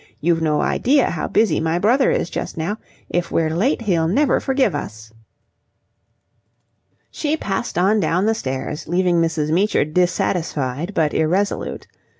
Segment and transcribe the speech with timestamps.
[0.19, 2.79] You've no idea how busy my brother is just now.
[3.07, 5.13] If we're late, he'll never forgive us."
[7.11, 9.51] She passed on down the stairs, leaving Mrs.
[9.51, 11.85] Meecher dissatisfied but irresolute.